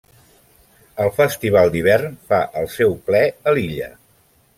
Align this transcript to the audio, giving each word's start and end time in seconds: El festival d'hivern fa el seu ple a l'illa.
El 1.03 1.11
festival 1.17 1.69
d'hivern 1.75 2.15
fa 2.31 2.39
el 2.63 2.71
seu 2.77 2.95
ple 3.11 3.21
a 3.53 3.55
l'illa. 3.59 3.91